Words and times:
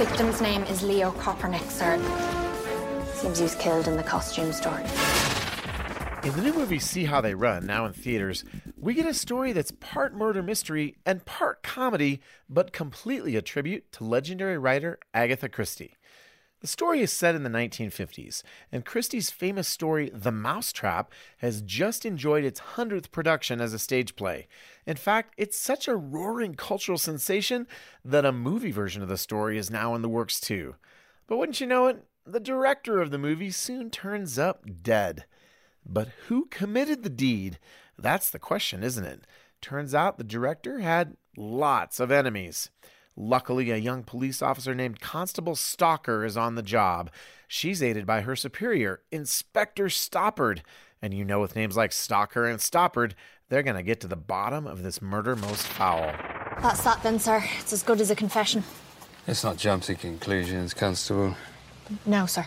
Victim's 0.00 0.40
name 0.40 0.62
is 0.62 0.82
Leo 0.82 1.10
Kopernik, 1.10 1.70
sir. 1.70 1.98
Seems 3.12 3.36
he 3.36 3.42
was 3.42 3.54
killed 3.56 3.86
in 3.86 3.98
the 3.98 4.02
costume 4.02 4.50
store. 4.50 4.78
In 6.24 6.34
the 6.34 6.40
new 6.42 6.54
movie 6.54 6.78
See 6.78 7.04
How 7.04 7.20
They 7.20 7.34
Run, 7.34 7.66
now 7.66 7.84
in 7.84 7.92
theaters, 7.92 8.42
we 8.78 8.94
get 8.94 9.04
a 9.04 9.12
story 9.12 9.52
that's 9.52 9.72
part 9.72 10.14
murder 10.14 10.42
mystery 10.42 10.96
and 11.04 11.26
part 11.26 11.62
comedy, 11.62 12.22
but 12.48 12.72
completely 12.72 13.36
a 13.36 13.42
tribute 13.42 13.92
to 13.92 14.04
legendary 14.04 14.56
writer 14.56 14.98
Agatha 15.12 15.50
Christie. 15.50 15.98
The 16.60 16.66
story 16.66 17.00
is 17.00 17.10
set 17.10 17.34
in 17.34 17.42
the 17.42 17.48
1950s, 17.48 18.42
and 18.70 18.84
Christie's 18.84 19.30
famous 19.30 19.66
story, 19.66 20.10
The 20.12 20.30
Mousetrap, 20.30 21.10
has 21.38 21.62
just 21.62 22.04
enjoyed 22.04 22.44
its 22.44 22.60
100th 22.60 23.10
production 23.10 23.62
as 23.62 23.72
a 23.72 23.78
stage 23.78 24.14
play. 24.14 24.46
In 24.86 24.96
fact, 24.96 25.32
it's 25.38 25.58
such 25.58 25.88
a 25.88 25.96
roaring 25.96 26.54
cultural 26.54 26.98
sensation 26.98 27.66
that 28.04 28.26
a 28.26 28.32
movie 28.32 28.72
version 28.72 29.02
of 29.02 29.08
the 29.08 29.16
story 29.16 29.56
is 29.56 29.70
now 29.70 29.94
in 29.94 30.02
the 30.02 30.08
works 30.08 30.38
too. 30.38 30.74
But 31.26 31.38
wouldn't 31.38 31.62
you 31.62 31.66
know 31.66 31.86
it, 31.86 32.04
the 32.26 32.40
director 32.40 33.00
of 33.00 33.10
the 33.10 33.18
movie 33.18 33.50
soon 33.50 33.88
turns 33.88 34.38
up 34.38 34.66
dead. 34.82 35.24
But 35.86 36.08
who 36.26 36.44
committed 36.50 37.02
the 37.02 37.08
deed? 37.08 37.58
That's 37.98 38.28
the 38.28 38.38
question, 38.38 38.82
isn't 38.82 39.06
it? 39.06 39.22
Turns 39.62 39.94
out 39.94 40.18
the 40.18 40.24
director 40.24 40.80
had 40.80 41.16
lots 41.38 42.00
of 42.00 42.10
enemies. 42.10 42.68
Luckily, 43.22 43.70
a 43.70 43.76
young 43.76 44.02
police 44.02 44.40
officer 44.40 44.74
named 44.74 45.00
Constable 45.00 45.54
Stalker 45.54 46.24
is 46.24 46.38
on 46.38 46.54
the 46.54 46.62
job. 46.62 47.10
She's 47.46 47.82
aided 47.82 48.06
by 48.06 48.22
her 48.22 48.34
superior, 48.34 49.02
Inspector 49.12 49.84
Stoppard. 49.88 50.60
And 51.02 51.12
you 51.12 51.26
know, 51.26 51.38
with 51.38 51.54
names 51.54 51.76
like 51.76 51.92
Stalker 51.92 52.46
and 52.46 52.58
Stoppard, 52.58 53.12
they're 53.50 53.62
going 53.62 53.76
to 53.76 53.82
get 53.82 54.00
to 54.00 54.08
the 54.08 54.16
bottom 54.16 54.66
of 54.66 54.82
this 54.82 55.02
murder 55.02 55.36
most 55.36 55.66
foul. 55.66 56.14
That's 56.62 56.82
that 56.84 57.02
then, 57.02 57.18
sir. 57.18 57.44
It's 57.58 57.74
as 57.74 57.82
good 57.82 58.00
as 58.00 58.10
a 58.10 58.16
confession. 58.16 58.64
Let's 59.28 59.44
not 59.44 59.58
jump 59.58 59.82
to 59.82 59.96
conclusions, 59.96 60.72
Constable. 60.72 61.36
No, 62.06 62.24
sir. 62.24 62.46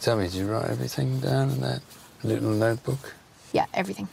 Tell 0.00 0.16
me, 0.16 0.24
did 0.24 0.34
you 0.34 0.50
write 0.50 0.68
everything 0.68 1.20
down 1.20 1.50
in 1.50 1.60
that 1.60 1.82
little 2.24 2.50
notebook? 2.50 3.14
Yeah, 3.52 3.66
everything. 3.72 4.08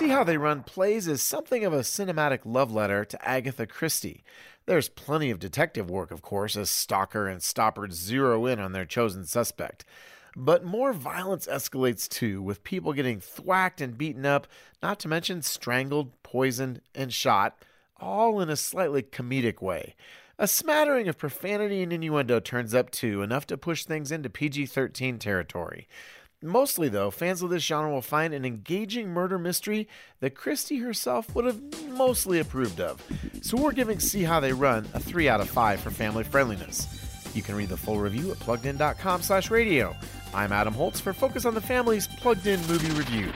See 0.00 0.08
How 0.08 0.24
They 0.24 0.38
Run 0.38 0.62
plays 0.62 1.06
is 1.06 1.22
something 1.22 1.62
of 1.62 1.74
a 1.74 1.80
cinematic 1.80 2.40
love 2.46 2.72
letter 2.72 3.04
to 3.04 3.28
Agatha 3.28 3.66
Christie. 3.66 4.24
There's 4.64 4.88
plenty 4.88 5.30
of 5.30 5.38
detective 5.38 5.90
work, 5.90 6.10
of 6.10 6.22
course, 6.22 6.56
as 6.56 6.70
Stalker 6.70 7.28
and 7.28 7.42
Stoppard 7.42 7.92
zero 7.92 8.46
in 8.46 8.58
on 8.60 8.72
their 8.72 8.86
chosen 8.86 9.26
suspect. 9.26 9.84
But 10.34 10.64
more 10.64 10.94
violence 10.94 11.46
escalates 11.46 12.08
too, 12.08 12.40
with 12.40 12.64
people 12.64 12.94
getting 12.94 13.20
thwacked 13.20 13.82
and 13.82 13.98
beaten 13.98 14.24
up, 14.24 14.46
not 14.82 15.00
to 15.00 15.08
mention 15.08 15.42
strangled, 15.42 16.22
poisoned, 16.22 16.80
and 16.94 17.12
shot, 17.12 17.62
all 17.98 18.40
in 18.40 18.48
a 18.48 18.56
slightly 18.56 19.02
comedic 19.02 19.60
way. 19.60 19.96
A 20.38 20.48
smattering 20.48 21.08
of 21.08 21.18
profanity 21.18 21.82
and 21.82 21.92
innuendo 21.92 22.40
turns 22.40 22.72
up 22.72 22.90
too, 22.90 23.20
enough 23.20 23.46
to 23.48 23.58
push 23.58 23.84
things 23.84 24.10
into 24.10 24.30
PG 24.30 24.64
13 24.64 25.18
territory. 25.18 25.86
Mostly, 26.42 26.88
though, 26.88 27.10
fans 27.10 27.42
of 27.42 27.50
this 27.50 27.62
genre 27.62 27.92
will 27.92 28.00
find 28.00 28.32
an 28.32 28.46
engaging 28.46 29.10
murder 29.10 29.38
mystery 29.38 29.86
that 30.20 30.34
Christie 30.34 30.78
herself 30.78 31.34
would 31.34 31.44
have 31.44 31.60
mostly 31.90 32.38
approved 32.38 32.80
of. 32.80 33.02
So 33.42 33.58
we're 33.58 33.72
giving 33.72 34.00
See 34.00 34.22
How 34.22 34.40
They 34.40 34.54
Run 34.54 34.88
a 34.94 35.00
3 35.00 35.28
out 35.28 35.42
of 35.42 35.50
5 35.50 35.80
for 35.80 35.90
family 35.90 36.24
friendliness. 36.24 36.88
You 37.34 37.42
can 37.42 37.56
read 37.56 37.68
the 37.68 37.76
full 37.76 37.98
review 37.98 38.30
at 38.30 38.38
pluggedin.com 38.38 39.20
slash 39.20 39.50
radio. 39.50 39.94
I'm 40.32 40.50
Adam 40.50 40.72
Holz 40.72 40.98
for 40.98 41.12
Focus 41.12 41.44
on 41.44 41.54
the 41.54 41.60
Family's 41.60 42.06
Plugged 42.06 42.46
In 42.46 42.60
Movie 42.66 42.90
Review. 42.94 43.30